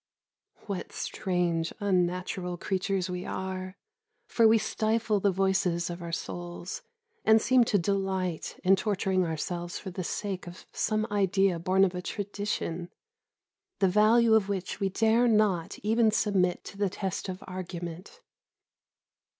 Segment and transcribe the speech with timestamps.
[0.65, 3.77] What strange unnatural creatures we are,
[4.25, 6.81] for we stifle the voices of our souls,
[7.23, 11.93] and seem to delight in torturing ourselves for the sake of some idea born of
[11.93, 12.89] a tradition,
[13.77, 18.21] the value of which we dare not even submit to the test of argument.